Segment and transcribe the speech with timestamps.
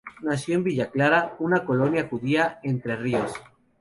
[0.23, 3.33] Nació en Villa Clara, una colonia judía de Entre Ríos.